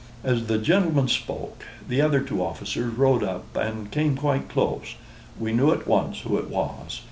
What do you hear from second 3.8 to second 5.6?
came quite close. We